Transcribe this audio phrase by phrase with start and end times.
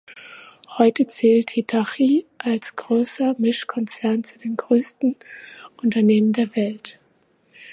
[0.79, 5.15] Heute zählt Hitachi als großer Mischkonzern zu den größten
[5.79, 6.99] Unternehmen der Welt.